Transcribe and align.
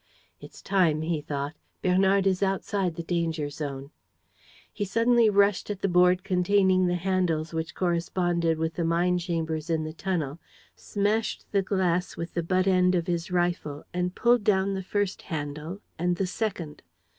"It's 0.39 0.63
time," 0.63 1.03
he 1.03 1.21
thought. 1.21 1.53
"Bernard 1.83 2.25
is 2.25 2.41
outside 2.41 2.95
the 2.95 3.03
danger 3.03 3.51
zone." 3.51 3.91
He 4.73 4.83
suddenly 4.83 5.29
rushed 5.29 5.69
at 5.69 5.81
the 5.83 5.87
board 5.87 6.23
containing 6.23 6.87
the 6.87 6.95
handles 6.95 7.53
which 7.53 7.75
corresponded 7.75 8.57
with 8.57 8.73
the 8.73 8.83
mine 8.83 9.19
chambers 9.19 9.69
in 9.69 9.83
the 9.83 9.93
tunnel, 9.93 10.39
smashed 10.75 11.45
the 11.51 11.61
glass 11.61 12.17
with 12.17 12.33
the 12.33 12.41
butt 12.41 12.65
end 12.65 12.95
of 12.95 13.05
his 13.05 13.29
rifle 13.29 13.85
and 13.93 14.15
pulled 14.15 14.43
down 14.43 14.73
the 14.73 14.81
first 14.81 15.21
handle 15.21 15.81
and 15.99 16.15
the 16.15 16.25
second. 16.25 16.81